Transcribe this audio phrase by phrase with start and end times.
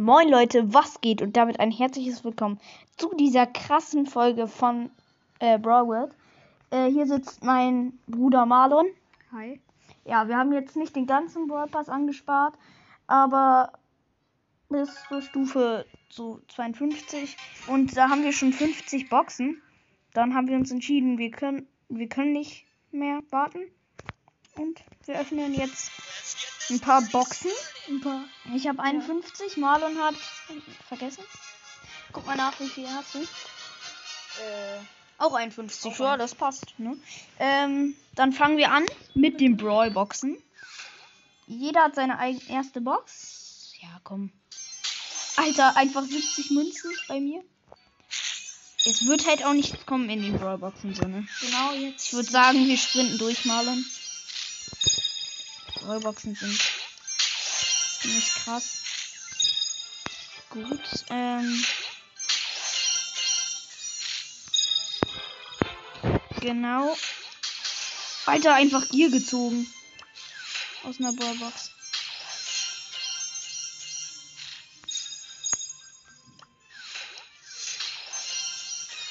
[0.00, 1.22] Moin Leute, was geht?
[1.22, 2.60] Und damit ein herzliches Willkommen
[2.96, 4.92] zu dieser krassen Folge von
[5.40, 6.14] äh, Brawl World.
[6.70, 8.86] Äh, hier sitzt mein Bruder Marlon.
[9.32, 9.60] Hi.
[10.04, 12.54] Ja, wir haben jetzt nicht den ganzen Brawl Pass angespart,
[13.08, 13.72] aber
[14.68, 17.36] bis zur Stufe so 52
[17.66, 19.60] und da haben wir schon 50 Boxen.
[20.14, 23.62] Dann haben wir uns entschieden, wir können, wir können nicht mehr warten
[24.58, 25.90] und wir öffnen jetzt
[26.70, 27.50] ein paar Boxen.
[27.88, 28.24] Ein paar.
[28.54, 30.14] Ich habe 51, Marlon hat
[30.86, 31.24] vergessen.
[32.12, 33.20] Guck mal nach, wie viel hast du?
[33.20, 34.80] Äh,
[35.18, 36.78] Auch 51, Auch ja, das passt.
[36.78, 36.96] Ne?
[37.38, 38.84] Ähm, dann fangen wir an
[39.14, 40.36] mit den Brawl-Boxen.
[41.46, 43.72] Jeder hat seine eigen erste Box.
[43.80, 44.30] Ja, komm.
[45.36, 47.42] Alter, einfach 70 Münzen bei mir.
[48.84, 51.26] Es wird halt auch nicht kommen in den Brawl-Boxen, so, ne?
[51.40, 52.06] genau jetzt.
[52.06, 53.84] Ich würde sagen, wir sprinten durch, Marlon.
[55.88, 56.60] Brawl-Boxen sind
[58.02, 58.82] ziemlich krass.
[60.50, 61.64] Gut, ähm.
[66.42, 66.94] Genau.
[68.26, 69.66] Alter, einfach Gier gezogen.
[70.84, 71.70] Aus einer Ballbox.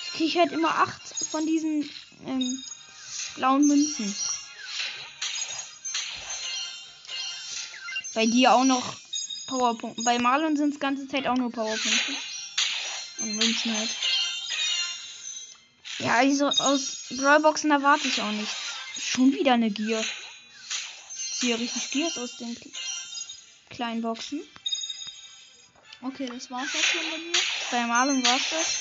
[0.06, 1.90] Ich kriege halt immer acht von diesen
[2.24, 2.64] ähm,
[3.36, 4.16] blauen Münzen.
[8.18, 8.96] Bei dir auch noch
[9.46, 10.02] Powerpunkte.
[10.02, 12.16] Bei Marlon sind es ganze Zeit auch nur Powerpunkte.
[13.20, 13.90] Und Münzen halt.
[16.00, 18.56] Ja, also aus Brawlboxen erwarte ich auch nichts.
[18.98, 20.04] Schon wieder eine Gier.
[21.36, 22.76] Ziehe richtig Giers aus den kle-
[23.70, 24.42] kleinen Boxen.
[26.02, 27.34] Okay, das war's auch schon bei mir.
[27.70, 28.78] Bei Marlon war es das.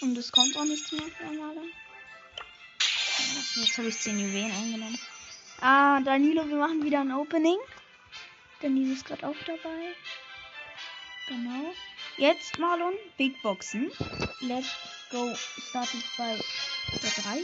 [0.00, 1.70] Und es kommt auch nichts mehr bei Marlon.
[3.56, 4.98] Jetzt habe ich 10 Juwelen eingenommen.
[5.60, 7.58] Ah, Danilo, wir machen wieder ein Opening.
[8.62, 9.94] Danilo ist gerade auch dabei.
[11.26, 11.74] Genau.
[12.16, 13.90] Jetzt Marlon, Big Boxen.
[14.40, 14.70] Let's
[15.10, 15.34] go.
[15.68, 16.38] Startet bei
[17.02, 17.42] der 3.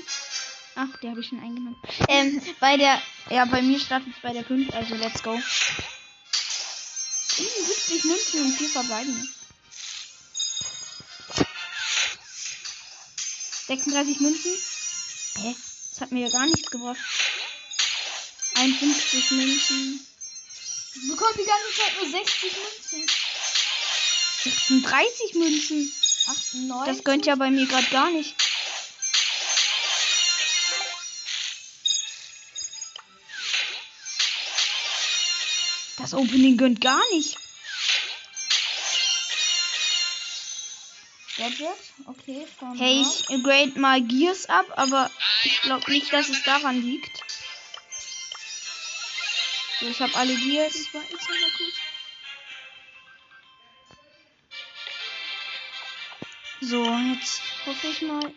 [0.76, 1.76] Ach, der habe ich schon eingenommen.
[2.08, 5.36] Ähm, bei der, ja, bei mir startet bei der 5, also let's go.
[7.28, 9.26] 70 Münzen und 4 verbleibende.
[13.66, 14.52] 36 Münzen.
[15.38, 15.56] Hä?
[15.90, 16.98] Das hat mir ja gar nichts gebracht.
[18.54, 20.06] 51 Münzen.
[20.94, 23.10] Ich bekomme die ganze Zeit nur 60 Münzen.
[24.44, 25.92] 36 Münzen.
[26.26, 26.94] 98.
[26.94, 28.34] Das gönnt ja bei mir gerade gar nicht.
[35.98, 37.38] Das Opening gönnt gar nicht.
[41.36, 41.68] Gadget.
[42.06, 45.10] Okay, Hey, ich grade mal Gears ab, aber
[45.42, 47.23] ich glaube nicht, dass es daran liegt.
[49.84, 50.72] So, ich habe alle Gears.
[50.72, 51.74] Das war jetzt aber gut.
[56.62, 58.34] So, jetzt hoffe ich mal,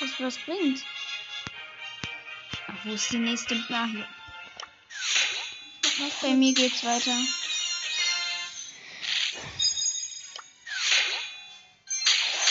[0.00, 0.84] dass was bringt.
[2.66, 3.54] Ach, wo ist die nächste?
[3.70, 4.06] Ah, hier.
[6.20, 7.16] Bei mir geht's weiter.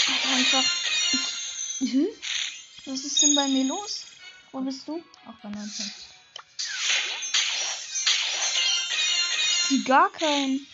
[0.07, 0.63] Ach, Einfach.
[1.81, 2.07] Hm?
[2.85, 4.05] Was ist denn bei mir los?
[4.51, 5.03] Wo bist du?
[5.27, 6.10] Auch bei 19.
[9.71, 10.67] Die gar keinen.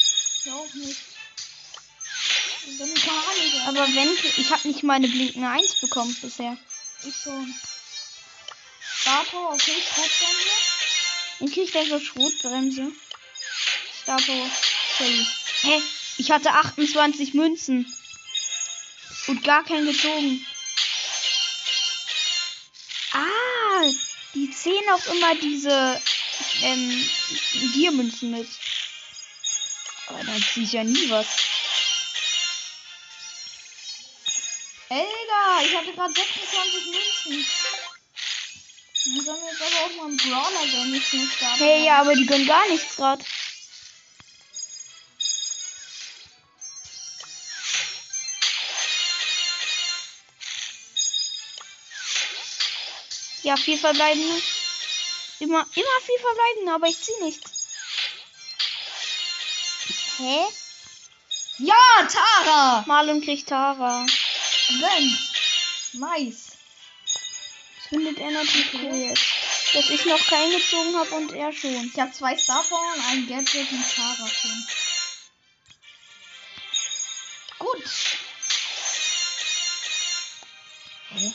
[0.43, 0.97] Ich auch nicht.
[3.67, 6.57] Aber wenn ich habe nicht meine blinkende 1 bekommen bisher.
[7.03, 7.53] ich schon.
[8.81, 10.49] Starter, okay, Schrotbremse.
[11.39, 12.91] Dann krieg ich einfach Schrotbremse.
[14.01, 14.49] Star Power.
[14.97, 15.27] Shelly.
[15.61, 15.81] Hä?
[16.17, 17.85] Ich hatte 28 Münzen.
[19.27, 20.45] Und gar keinen gezogen.
[23.11, 23.91] Ah,
[24.33, 26.01] die zählen auch immer diese
[26.63, 27.09] ähm,
[27.73, 28.47] Giermünzen mit.
[30.07, 31.27] Aber dann ziehe ich ja nie was.
[34.89, 37.45] Elga, ich hatte gerade 26 Münzen.
[39.05, 41.63] Dann sollen wir jetzt aber auch mal einen Brawler gönnen, nicht Starter.
[41.63, 43.23] Hey, ja, aber die gönnen gar nichts gerade.
[53.43, 54.41] Ja, vier verbleibende.
[55.39, 57.56] Immer, immer vier verbleibende, aber ich zieh nichts.
[60.17, 60.47] Hä?
[61.59, 62.83] Ja, Tara!
[62.87, 64.05] Marlon kriegt Tara.
[64.67, 65.17] Gönn.
[65.93, 66.57] Nice.
[67.75, 69.25] Das findet er natürlich cool jetzt.
[69.73, 71.91] Dass ich noch keinen gezogen habe und er schon.
[71.93, 74.67] Ich habe zwei Star Power und ein Gadget mit Tara schon.
[77.59, 77.83] Gut.
[81.09, 81.33] Hä?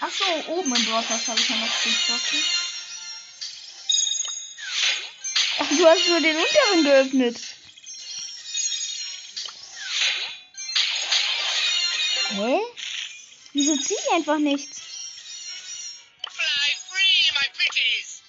[0.00, 2.44] Ach so, oben im Broadcast habe ich ja noch Boxen.
[5.58, 7.51] Ach, du hast nur den unteren geöffnet.
[12.34, 12.60] Hä?
[13.52, 14.80] Wieso ziehe ich einfach nichts?
[16.30, 18.22] Fly free, my pretties!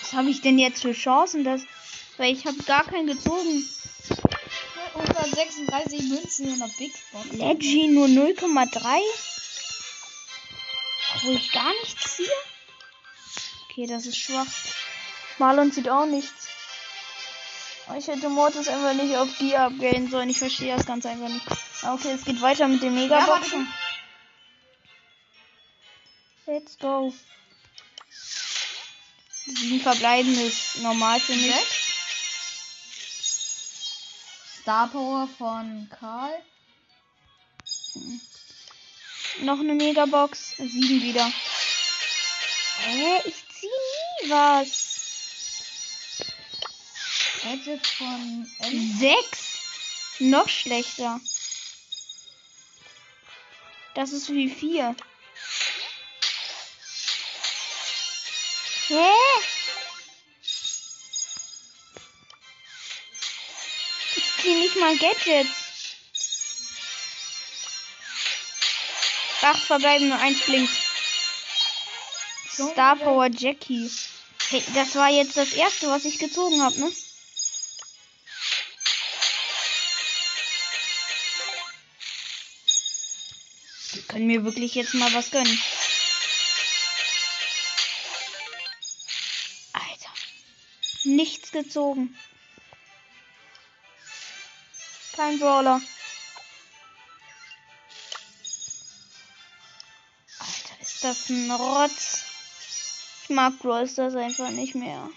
[0.00, 1.62] Was habe ich denn jetzt für Chancen, dass.
[2.16, 3.68] Weil ich habe gar keinen gezogen.
[4.94, 7.30] 136 Münzen in der Big Box.
[7.32, 9.37] Leggy nur 0,3.
[11.22, 12.30] Wo ich gar nichts ziehe?
[13.70, 14.46] Okay, das ist schwach.
[15.38, 16.48] Marlon sieht auch nichts.
[17.96, 20.28] Ich hätte Mortis einfach nicht auf Gear upgraden sollen.
[20.28, 21.46] Ich verstehe das ganz einfach nicht.
[21.82, 23.66] Ah, Okay, es geht weiter mit dem Ja, Megaboxen.
[23.66, 23.78] warte.
[26.60, 27.12] Let's go.
[29.46, 31.54] Sieben verbleiben ist normal für mich.
[34.60, 36.42] Star Power von Karl.
[39.40, 40.56] Noch eine Megabox.
[40.58, 41.32] Sieben wieder.
[42.84, 43.20] Hä?
[43.24, 44.88] Ich zieh nie was.
[47.42, 48.50] Gadget von.
[48.98, 50.18] Sechs.
[50.18, 51.20] Noch schlechter.
[53.94, 54.96] Das ist wie vier.
[58.88, 59.10] Hä?
[64.16, 65.67] Ich zieh nicht mal Gadgets.
[69.40, 70.72] Acht verbleiben, nur eins blinkt.
[72.50, 73.90] Star Power Jackie.
[74.50, 76.92] Hey, das war jetzt das erste, was ich gezogen habe, ne?
[83.94, 85.62] Die können mir wirklich jetzt mal was gönnen.
[89.72, 90.12] Alter.
[91.04, 92.18] Nichts gezogen.
[95.14, 95.80] Kein Brawler.
[100.98, 102.24] Ist das ein Rotz.
[103.22, 105.08] Ich mag Brawl Stars einfach nicht mehr.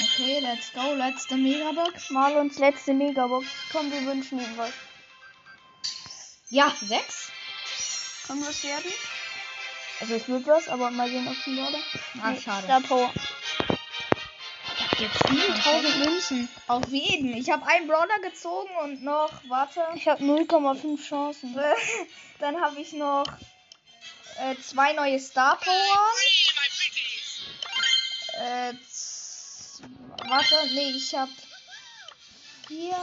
[0.00, 0.94] Okay, let's go.
[0.94, 2.10] Letzte Megabox.
[2.10, 3.46] Marlons letzte Megabox.
[3.70, 4.72] Komm, wir wünschen ihm was.
[6.50, 7.30] Ja, sechs.
[8.26, 8.92] Kann was werden?
[10.00, 11.78] Also es wird was, aber mal sehen, ob es ein oder.
[12.20, 12.64] Ah, schade.
[12.64, 13.12] Star Power.
[14.98, 16.48] Jetzt 7000 Münzen.
[16.68, 17.36] Auf jeden.
[17.36, 21.56] Ich habe einen Brawler gezogen und noch, warte, Ich habe 0,5 Chancen.
[22.38, 23.24] dann habe ich noch
[24.38, 25.98] äh, zwei neue Star Power.
[28.34, 28.74] Äh,
[30.28, 31.32] warte, nee, ich habe
[32.68, 32.96] vier.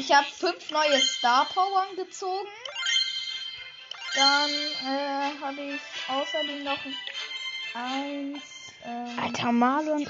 [0.00, 2.48] Ich habe fünf neue Star Power gezogen.
[4.14, 6.78] Dann äh, habe ich außerdem noch
[7.74, 8.42] eins,
[8.82, 10.06] ähm, Alter Marlon.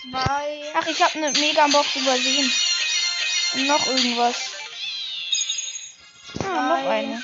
[0.00, 0.72] zwei.
[0.74, 2.52] Ach, ich habe eine Megabox übersehen.
[3.54, 4.50] Und noch irgendwas.
[6.42, 7.22] Ah, noch eine.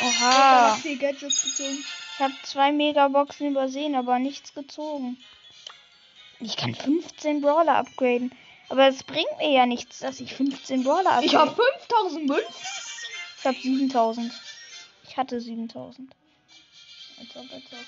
[0.00, 0.76] Oha.
[0.82, 5.24] Ich habe zwei Megaboxen übersehen, aber nichts gezogen.
[6.40, 8.32] Ich kann 15 Brawler upgraden.
[8.68, 11.26] Aber es bringt mir ja nichts, dass ich 15 Brawler upgrade.
[11.26, 12.44] Ich habe 5000 Münzen.
[13.38, 14.32] Ich habe 7000.
[15.08, 16.12] Ich hatte 7000.
[17.18, 17.78] Als ob, als ob.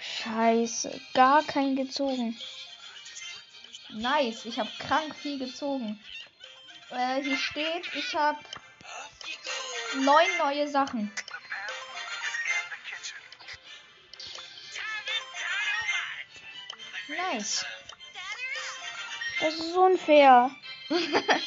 [0.00, 1.00] Scheiße.
[1.14, 2.36] Gar kein gezogen.
[3.90, 5.98] Nice, ich habe krank viel gezogen.
[6.90, 8.38] Äh, hier steht, ich habe
[9.96, 11.12] neun neue Sachen.
[17.10, 17.64] Nice.
[19.40, 20.50] Das ist unfair.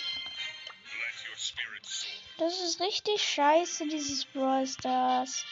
[2.39, 5.45] Das ist richtig scheiße, dieses Brawl Stars.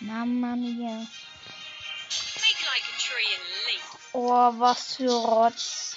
[0.00, 1.06] Mama mia.
[4.12, 5.96] Oh, was für Rotz.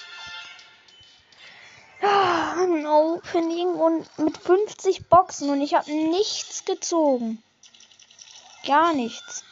[2.01, 7.43] Ah, Ein Opening und mit 50 Boxen und ich habe nichts gezogen.
[8.65, 9.43] Gar nichts.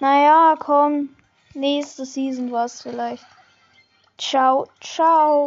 [0.00, 1.16] Naja, komm.
[1.54, 3.24] Nächste Season war's vielleicht.
[4.18, 5.42] Ciao, ciao.